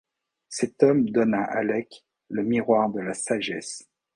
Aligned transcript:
Cet 0.49 0.81
homme 0.81 1.11
donne 1.11 1.35
à 1.35 1.43
Alec 1.43 2.03
le 2.29 2.41
miroir 2.43 2.89
de 2.89 3.01
la 3.01 3.13
Sagesse. 3.13 3.87